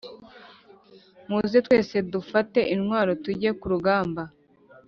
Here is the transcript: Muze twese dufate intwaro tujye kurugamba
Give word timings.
Muze 1.29 1.57
twese 1.65 1.95
dufate 2.13 2.59
intwaro 2.73 3.11
tujye 3.23 3.49
kurugamba 3.59 4.23